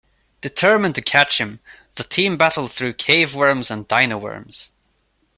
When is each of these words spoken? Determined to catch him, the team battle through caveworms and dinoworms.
Determined 0.41 0.95
to 0.95 1.01
catch 1.03 1.37
him, 1.39 1.59
the 1.93 2.03
team 2.03 2.35
battle 2.35 2.65
through 2.65 2.93
caveworms 2.95 3.69
and 3.69 3.87
dinoworms. 3.87 4.71